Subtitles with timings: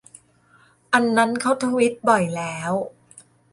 [0.93, 2.71] อันนั้นเขาทวิตบ่อยแล้ว